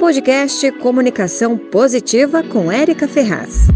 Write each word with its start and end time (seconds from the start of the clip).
Podcast 0.00 0.72
Comunicação 0.78 1.58
Positiva 1.58 2.42
com 2.42 2.72
Érica 2.72 3.06
Ferraz. 3.06 3.68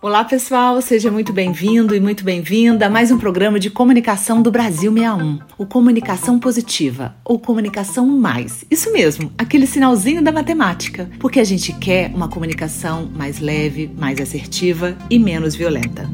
Olá, 0.00 0.24
pessoal, 0.24 0.80
seja 0.80 1.10
muito 1.10 1.34
bem-vindo 1.34 1.94
e 1.94 2.00
muito 2.00 2.24
bem-vinda 2.24 2.86
a 2.86 2.90
mais 2.90 3.10
um 3.10 3.18
programa 3.18 3.60
de 3.60 3.68
comunicação 3.68 4.40
do 4.40 4.50
Brasil 4.50 4.90
61, 4.90 5.38
o 5.58 5.66
Comunicação 5.66 6.38
Positiva 6.38 7.14
ou 7.22 7.38
Comunicação 7.38 8.06
Mais. 8.06 8.64
Isso 8.70 8.90
mesmo, 8.90 9.30
aquele 9.36 9.66
sinalzinho 9.66 10.22
da 10.22 10.32
matemática, 10.32 11.10
porque 11.20 11.40
a 11.40 11.44
gente 11.44 11.74
quer 11.74 12.10
uma 12.14 12.28
comunicação 12.28 13.04
mais 13.14 13.38
leve, 13.38 13.90
mais 13.98 14.18
assertiva 14.18 14.96
e 15.10 15.18
menos 15.18 15.54
violenta. 15.54 16.08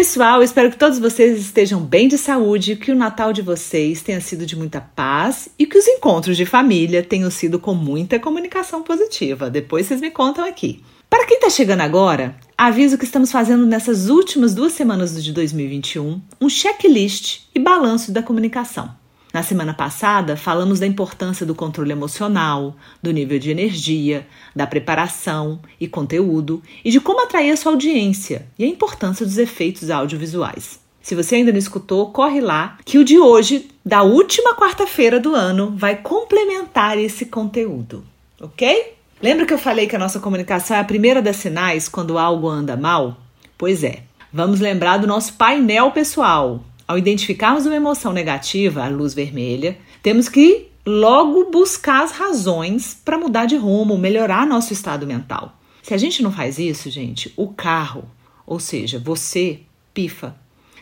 Pessoal, 0.00 0.42
espero 0.42 0.70
que 0.70 0.78
todos 0.78 0.98
vocês 0.98 1.38
estejam 1.38 1.78
bem 1.78 2.08
de 2.08 2.16
saúde, 2.16 2.74
que 2.74 2.90
o 2.90 2.96
Natal 2.96 3.34
de 3.34 3.42
vocês 3.42 4.00
tenha 4.00 4.18
sido 4.18 4.46
de 4.46 4.56
muita 4.56 4.80
paz 4.80 5.50
e 5.58 5.66
que 5.66 5.76
os 5.76 5.86
encontros 5.86 6.38
de 6.38 6.46
família 6.46 7.02
tenham 7.02 7.30
sido 7.30 7.58
com 7.58 7.74
muita 7.74 8.18
comunicação 8.18 8.82
positiva. 8.82 9.50
Depois 9.50 9.84
vocês 9.84 10.00
me 10.00 10.10
contam 10.10 10.42
aqui. 10.42 10.82
Para 11.10 11.26
quem 11.26 11.36
está 11.36 11.50
chegando 11.50 11.82
agora, 11.82 12.34
aviso 12.56 12.96
que 12.96 13.04
estamos 13.04 13.30
fazendo 13.30 13.66
nessas 13.66 14.08
últimas 14.08 14.54
duas 14.54 14.72
semanas 14.72 15.22
de 15.22 15.34
2021 15.34 16.18
um 16.40 16.48
checklist 16.48 17.40
e 17.54 17.58
balanço 17.58 18.10
da 18.10 18.22
comunicação. 18.22 18.99
Na 19.32 19.44
semana 19.44 19.72
passada, 19.72 20.36
falamos 20.36 20.80
da 20.80 20.86
importância 20.86 21.46
do 21.46 21.54
controle 21.54 21.92
emocional, 21.92 22.74
do 23.00 23.12
nível 23.12 23.38
de 23.38 23.50
energia, 23.50 24.26
da 24.54 24.66
preparação 24.66 25.60
e 25.80 25.86
conteúdo 25.86 26.60
e 26.84 26.90
de 26.90 27.00
como 27.00 27.22
atrair 27.22 27.52
a 27.52 27.56
sua 27.56 27.72
audiência 27.72 28.46
e 28.58 28.64
a 28.64 28.68
importância 28.68 29.24
dos 29.24 29.38
efeitos 29.38 29.88
audiovisuais. 29.88 30.80
Se 31.00 31.14
você 31.14 31.36
ainda 31.36 31.52
não 31.52 31.58
escutou, 31.58 32.10
corre 32.10 32.40
lá, 32.40 32.76
que 32.84 32.98
o 32.98 33.04
de 33.04 33.18
hoje, 33.18 33.68
da 33.86 34.02
última 34.02 34.54
quarta-feira 34.56 35.20
do 35.20 35.34
ano, 35.34 35.74
vai 35.76 35.96
complementar 35.96 36.98
esse 36.98 37.26
conteúdo, 37.26 38.04
ok? 38.40 38.94
Lembra 39.22 39.46
que 39.46 39.54
eu 39.54 39.58
falei 39.58 39.86
que 39.86 39.96
a 39.96 39.98
nossa 39.98 40.18
comunicação 40.18 40.76
é 40.76 40.80
a 40.80 40.84
primeira 40.84 41.22
das 41.22 41.36
sinais 41.36 41.88
quando 41.88 42.18
algo 42.18 42.48
anda 42.48 42.76
mal? 42.76 43.16
Pois 43.56 43.84
é. 43.84 44.02
Vamos 44.32 44.60
lembrar 44.60 44.98
do 44.98 45.06
nosso 45.06 45.32
painel 45.34 45.90
pessoal, 45.90 46.60
ao 46.90 46.98
identificarmos 46.98 47.66
uma 47.66 47.76
emoção 47.76 48.12
negativa, 48.12 48.82
a 48.82 48.88
luz 48.88 49.14
vermelha, 49.14 49.78
temos 50.02 50.28
que 50.28 50.66
logo 50.84 51.48
buscar 51.48 52.02
as 52.02 52.10
razões 52.10 53.00
para 53.04 53.16
mudar 53.16 53.46
de 53.46 53.54
rumo, 53.54 53.96
melhorar 53.96 54.44
nosso 54.44 54.72
estado 54.72 55.06
mental. 55.06 55.56
Se 55.84 55.94
a 55.94 55.96
gente 55.96 56.20
não 56.20 56.32
faz 56.32 56.58
isso, 56.58 56.90
gente, 56.90 57.32
o 57.36 57.46
carro, 57.46 58.10
ou 58.44 58.58
seja, 58.58 58.98
você, 58.98 59.60
pifa. 59.94 60.34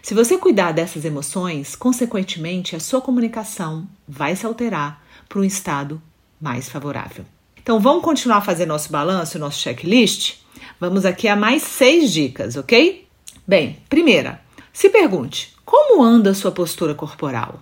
Se 0.02 0.14
você 0.14 0.38
cuidar 0.38 0.72
dessas 0.72 1.04
emoções, 1.04 1.76
consequentemente, 1.76 2.74
a 2.74 2.80
sua 2.80 3.02
comunicação 3.02 3.86
vai 4.08 4.34
se 4.34 4.46
alterar 4.46 5.04
para 5.28 5.40
um 5.40 5.44
estado 5.44 6.00
mais 6.40 6.70
favorável. 6.70 7.26
Então, 7.62 7.78
vamos 7.78 8.02
continuar 8.02 8.38
a 8.38 8.40
fazer 8.40 8.64
nosso 8.64 8.90
balanço, 8.90 9.38
nosso 9.38 9.60
checklist? 9.60 10.36
Vamos 10.80 11.04
aqui 11.04 11.28
a 11.28 11.36
mais 11.36 11.62
seis 11.62 12.10
dicas, 12.10 12.56
ok? 12.56 13.06
Bem, 13.46 13.76
primeira, 13.90 14.47
se 14.72 14.90
pergunte: 14.90 15.54
como 15.64 16.02
anda 16.02 16.30
a 16.30 16.34
sua 16.34 16.52
postura 16.52 16.94
corporal? 16.94 17.60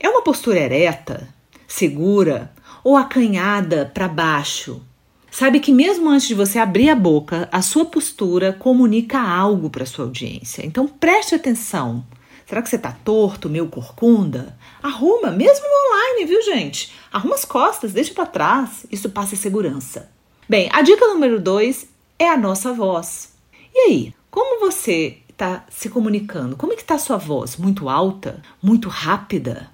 É 0.00 0.08
uma 0.08 0.22
postura 0.22 0.58
ereta, 0.58 1.28
segura 1.66 2.52
ou 2.82 2.96
acanhada 2.96 3.90
para 3.92 4.08
baixo? 4.08 4.82
Sabe 5.30 5.60
que 5.60 5.72
mesmo 5.72 6.08
antes 6.08 6.28
de 6.28 6.34
você 6.34 6.58
abrir 6.58 6.88
a 6.88 6.94
boca, 6.94 7.48
a 7.52 7.60
sua 7.60 7.84
postura 7.84 8.52
comunica 8.52 9.20
algo 9.20 9.68
para 9.68 9.84
sua 9.84 10.06
audiência. 10.06 10.64
Então 10.64 10.88
preste 10.88 11.34
atenção. 11.34 12.06
Será 12.46 12.62
que 12.62 12.70
você 12.70 12.76
está 12.76 12.92
torto, 12.92 13.50
meio 13.50 13.66
corcunda? 13.66 14.56
Arruma, 14.82 15.32
mesmo 15.32 15.66
online, 15.66 16.26
viu, 16.26 16.40
gente? 16.42 16.92
Arruma 17.12 17.34
as 17.34 17.44
costas, 17.44 17.92
deixa 17.92 18.14
para 18.14 18.24
trás. 18.24 18.86
Isso 18.90 19.10
passa 19.10 19.34
segurança. 19.36 20.08
Bem, 20.48 20.70
a 20.72 20.80
dica 20.80 21.08
número 21.08 21.40
dois 21.40 21.88
é 22.18 22.28
a 22.28 22.36
nossa 22.36 22.72
voz. 22.72 23.34
E 23.74 23.78
aí, 23.80 24.14
como 24.30 24.60
você 24.60 25.18
está 25.36 25.66
se 25.68 25.90
comunicando? 25.90 26.56
Como 26.56 26.72
é 26.72 26.76
que 26.76 26.82
está 26.82 26.94
a 26.94 26.98
sua 26.98 27.18
voz? 27.18 27.58
Muito 27.58 27.90
alta? 27.90 28.42
Muito 28.62 28.88
rápida? 28.88 29.70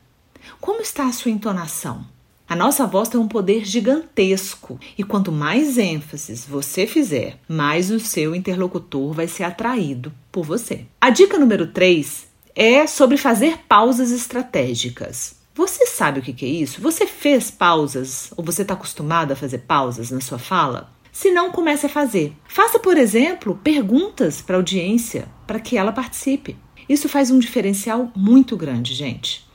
Como 0.60 0.82
está 0.82 1.06
a 1.06 1.12
sua 1.12 1.30
entonação? 1.30 2.04
A 2.48 2.56
nossa 2.56 2.84
voz 2.84 3.08
tem 3.08 3.18
um 3.18 3.28
poder 3.28 3.64
gigantesco 3.64 4.78
e 4.98 5.04
quanto 5.04 5.30
mais 5.30 5.78
ênfases 5.78 6.44
você 6.44 6.84
fizer, 6.84 7.38
mais 7.48 7.92
o 7.92 8.00
seu 8.00 8.34
interlocutor 8.34 9.12
vai 9.12 9.28
ser 9.28 9.44
atraído 9.44 10.12
por 10.32 10.44
você. 10.44 10.84
A 11.00 11.10
dica 11.10 11.38
número 11.38 11.68
3 11.68 12.26
é 12.56 12.86
sobre 12.88 13.16
fazer 13.16 13.58
pausas 13.68 14.10
estratégicas. 14.10 15.36
Você 15.54 15.86
sabe 15.86 16.18
o 16.18 16.22
que 16.22 16.44
é 16.44 16.48
isso? 16.48 16.80
Você 16.80 17.06
fez 17.06 17.52
pausas 17.52 18.32
ou 18.36 18.44
você 18.44 18.62
está 18.62 18.74
acostumado 18.74 19.32
a 19.32 19.36
fazer 19.36 19.58
pausas 19.58 20.10
na 20.10 20.20
sua 20.20 20.38
fala? 20.38 20.90
Se 21.12 21.30
não, 21.30 21.52
comece 21.52 21.84
a 21.84 21.90
fazer. 21.90 22.34
Faça, 22.48 22.78
por 22.78 22.96
exemplo, 22.96 23.60
perguntas 23.62 24.40
para 24.40 24.56
a 24.56 24.58
audiência 24.58 25.28
para 25.52 25.60
que 25.60 25.76
ela 25.76 25.92
participe. 25.92 26.56
Isso 26.88 27.10
faz 27.10 27.30
um 27.30 27.38
diferencial 27.38 28.10
muito 28.16 28.56
grande, 28.56 28.94
gente. 28.94 29.46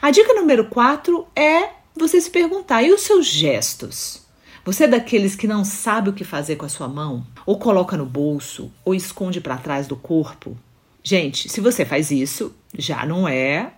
A 0.00 0.12
dica 0.12 0.32
número 0.34 0.66
4 0.66 1.26
é 1.34 1.70
você 1.96 2.20
se 2.20 2.30
perguntar: 2.30 2.84
e 2.84 2.92
os 2.92 3.00
seus 3.00 3.26
gestos? 3.26 4.24
Você 4.64 4.84
é 4.84 4.88
daqueles 4.88 5.34
que 5.34 5.48
não 5.48 5.64
sabe 5.64 6.10
o 6.10 6.12
que 6.12 6.22
fazer 6.22 6.54
com 6.54 6.64
a 6.64 6.68
sua 6.68 6.86
mão? 6.86 7.26
Ou 7.44 7.58
coloca 7.58 7.96
no 7.96 8.06
bolso? 8.06 8.72
Ou 8.84 8.94
esconde 8.94 9.40
para 9.40 9.56
trás 9.56 9.88
do 9.88 9.96
corpo? 9.96 10.56
Gente, 11.02 11.48
se 11.48 11.60
você 11.60 11.84
faz 11.84 12.12
isso, 12.12 12.54
já 12.76 13.04
não 13.04 13.26
é 13.26 13.72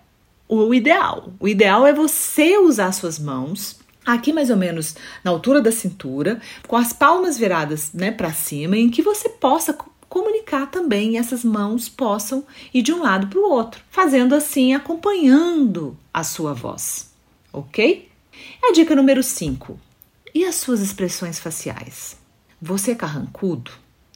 o 0.47 0.75
ideal. 0.75 1.33
O 1.41 1.49
ideal 1.49 1.87
é 1.87 1.95
você 1.95 2.59
usar 2.59 2.93
suas 2.93 3.19
mãos 3.19 3.79
aqui 4.05 4.35
mais 4.35 4.51
ou 4.51 4.57
menos 4.57 4.97
na 5.25 5.31
altura 5.31 5.63
da 5.63 5.73
cintura, 5.73 6.41
com 6.67 6.77
as 6.77 6.93
palmas 6.93 7.39
viradas 7.39 7.93
né, 7.93 8.11
para 8.11 8.33
cima, 8.33 8.77
em 8.77 8.91
que 8.91 9.03
você 9.03 9.29
possa 9.29 9.77
comunicar 10.09 10.71
também 10.71 11.19
essas 11.19 11.45
mãos 11.45 11.89
possam 11.89 12.45
ir 12.73 12.83
de 12.83 12.93
um 12.93 13.03
lado 13.03 13.27
para 13.27 13.39
o 13.39 13.51
outro, 13.51 13.83
fazendo 13.91 14.35
assim, 14.35 14.75
acompanhando 14.75 15.97
a 16.13 16.25
sua 16.25 16.55
voz, 16.55 17.13
ok? 17.53 18.09
A 18.63 18.73
dica 18.73 18.95
número 18.95 19.23
5. 19.23 19.79
E 20.35 20.45
as 20.45 20.57
suas 20.57 20.81
expressões 20.81 21.39
faciais? 21.39 22.17
Você 22.61 22.93
é 22.93 22.95
carrancudo? 22.95 23.71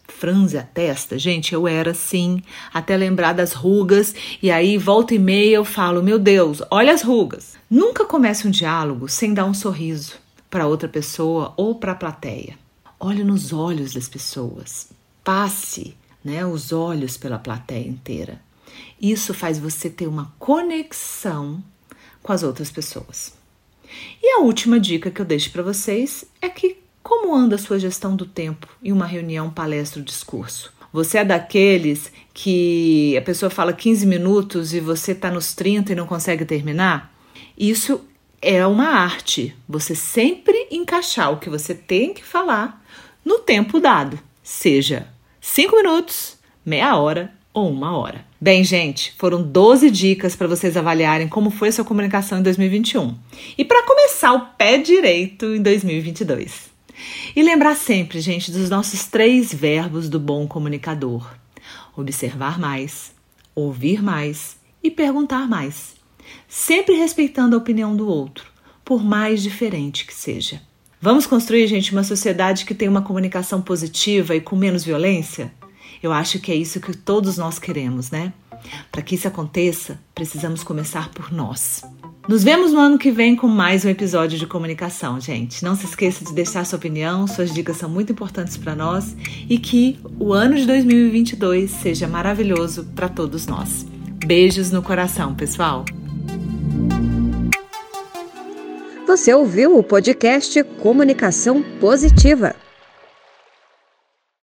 franze 0.08 0.58
a 0.58 0.62
testa. 0.62 1.18
Gente, 1.18 1.54
eu 1.54 1.66
era 1.66 1.92
assim, 1.92 2.42
até 2.72 2.96
lembrar 2.96 3.32
das 3.32 3.52
rugas, 3.52 4.14
e 4.42 4.50
aí 4.50 4.76
volta 4.78 5.14
e 5.14 5.18
meia 5.18 5.56
eu 5.56 5.64
falo: 5.64 6.02
Meu 6.02 6.18
Deus, 6.18 6.62
olha 6.70 6.92
as 6.92 7.02
rugas. 7.02 7.56
Nunca 7.68 8.04
comece 8.04 8.46
um 8.46 8.50
diálogo 8.50 9.08
sem 9.08 9.32
dar 9.32 9.46
um 9.46 9.54
sorriso 9.54 10.14
para 10.50 10.66
outra 10.66 10.88
pessoa 10.88 11.54
ou 11.56 11.74
para 11.74 11.92
a 11.92 11.96
plateia. 11.96 12.58
Olhe 13.00 13.24
nos 13.24 13.52
olhos 13.52 13.94
das 13.94 14.08
pessoas. 14.08 14.88
Passe 15.24 15.96
né, 16.24 16.44
os 16.44 16.72
olhos 16.72 17.16
pela 17.16 17.38
plateia 17.38 17.86
inteira. 17.86 18.40
Isso 19.00 19.34
faz 19.34 19.58
você 19.58 19.90
ter 19.90 20.06
uma 20.06 20.32
conexão 20.38 21.62
com 22.22 22.32
as 22.32 22.42
outras 22.42 22.70
pessoas. 22.70 23.34
E 24.22 24.38
a 24.38 24.40
última 24.40 24.78
dica 24.78 25.10
que 25.10 25.20
eu 25.20 25.24
deixo 25.24 25.50
para 25.50 25.62
vocês 25.62 26.24
é 26.40 26.48
que 26.48 26.78
como 27.02 27.34
anda 27.34 27.56
a 27.56 27.58
sua 27.58 27.78
gestão 27.78 28.14
do 28.14 28.24
tempo 28.24 28.68
em 28.82 28.92
uma 28.92 29.06
reunião, 29.06 29.50
palestra 29.50 29.98
ou 29.98 30.04
discurso? 30.04 30.72
Você 30.92 31.18
é 31.18 31.24
daqueles 31.24 32.12
que 32.32 33.16
a 33.16 33.22
pessoa 33.22 33.50
fala 33.50 33.72
15 33.72 34.06
minutos 34.06 34.72
e 34.72 34.80
você 34.80 35.12
está 35.12 35.30
nos 35.30 35.54
30 35.54 35.92
e 35.92 35.96
não 35.96 36.06
consegue 36.06 36.44
terminar? 36.44 37.12
Isso 37.58 38.02
é 38.40 38.64
uma 38.66 38.88
arte. 38.88 39.56
Você 39.68 39.94
sempre 39.94 40.68
encaixar 40.70 41.32
o 41.32 41.38
que 41.38 41.50
você 41.50 41.74
tem 41.74 42.14
que 42.14 42.24
falar 42.24 42.84
no 43.24 43.38
tempo 43.38 43.80
dado, 43.80 44.18
seja 44.52 45.08
5 45.40 45.74
minutos, 45.74 46.36
meia 46.64 46.94
hora 46.96 47.32
ou 47.54 47.70
uma 47.70 47.96
hora. 47.96 48.24
Bem, 48.38 48.62
gente, 48.62 49.14
foram 49.16 49.42
12 49.42 49.90
dicas 49.90 50.36
para 50.36 50.46
vocês 50.46 50.76
avaliarem 50.76 51.26
como 51.26 51.50
foi 51.50 51.68
a 51.68 51.72
sua 51.72 51.84
comunicação 51.84 52.38
em 52.38 52.42
2021 52.42 53.16
e 53.56 53.64
para 53.64 53.84
começar 53.86 54.34
o 54.34 54.40
pé 54.56 54.76
direito 54.76 55.46
em 55.46 55.62
2022. 55.62 56.70
E 57.34 57.42
lembrar 57.42 57.74
sempre, 57.74 58.20
gente, 58.20 58.52
dos 58.52 58.68
nossos 58.68 59.06
três 59.06 59.52
verbos 59.52 60.08
do 60.08 60.20
bom 60.20 60.46
comunicador: 60.46 61.34
observar 61.96 62.60
mais, 62.60 63.12
ouvir 63.54 64.02
mais 64.02 64.58
e 64.82 64.90
perguntar 64.90 65.48
mais. 65.48 65.94
Sempre 66.46 66.94
respeitando 66.94 67.56
a 67.56 67.58
opinião 67.58 67.96
do 67.96 68.06
outro, 68.06 68.46
por 68.84 69.02
mais 69.02 69.42
diferente 69.42 70.04
que 70.06 70.14
seja. 70.14 70.60
Vamos 71.04 71.26
construir, 71.26 71.66
gente, 71.66 71.90
uma 71.90 72.04
sociedade 72.04 72.64
que 72.64 72.72
tem 72.72 72.88
uma 72.88 73.02
comunicação 73.02 73.60
positiva 73.60 74.36
e 74.36 74.40
com 74.40 74.54
menos 74.54 74.84
violência? 74.84 75.52
Eu 76.00 76.12
acho 76.12 76.38
que 76.38 76.52
é 76.52 76.54
isso 76.54 76.80
que 76.80 76.96
todos 76.96 77.36
nós 77.36 77.58
queremos, 77.58 78.12
né? 78.12 78.32
Para 78.92 79.02
que 79.02 79.16
isso 79.16 79.26
aconteça, 79.26 79.98
precisamos 80.14 80.62
começar 80.62 81.10
por 81.10 81.32
nós. 81.32 81.82
Nos 82.28 82.44
vemos 82.44 82.72
no 82.72 82.78
ano 82.78 82.98
que 82.98 83.10
vem 83.10 83.34
com 83.34 83.48
mais 83.48 83.84
um 83.84 83.88
episódio 83.88 84.38
de 84.38 84.46
comunicação, 84.46 85.20
gente. 85.20 85.64
Não 85.64 85.74
se 85.74 85.86
esqueça 85.86 86.24
de 86.24 86.32
deixar 86.32 86.64
sua 86.64 86.76
opinião, 86.76 87.26
suas 87.26 87.52
dicas 87.52 87.78
são 87.78 87.90
muito 87.90 88.12
importantes 88.12 88.56
para 88.56 88.76
nós 88.76 89.16
e 89.50 89.58
que 89.58 89.98
o 90.20 90.32
ano 90.32 90.54
de 90.54 90.64
2022 90.64 91.68
seja 91.68 92.06
maravilhoso 92.06 92.84
para 92.94 93.08
todos 93.08 93.48
nós. 93.48 93.84
Beijos 94.24 94.70
no 94.70 94.80
coração, 94.80 95.34
pessoal. 95.34 95.84
Você 99.12 99.34
ouviu 99.34 99.76
o 99.76 99.82
podcast 99.82 100.64
Comunicação 100.80 101.62
Positiva. 101.78 102.56